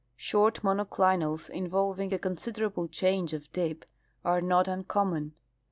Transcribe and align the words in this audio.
Short 0.17 0.63
monoclinals 0.63 1.47
involving 1.51 2.11
a 2.11 2.17
considerable 2.17 2.87
change 2.87 3.33
of 3.33 3.51
dip 3.53 3.85
are 4.25 4.41
not 4.41 4.67
un 4.67 4.83
common. 4.83 5.35